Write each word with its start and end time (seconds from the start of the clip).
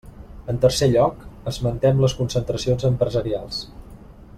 En 0.53 0.61
tercer 0.63 0.87
lloc, 0.93 1.19
esmentem 1.53 2.03
les 2.05 2.17
concentracions 2.23 2.89
empresarials. 2.93 3.65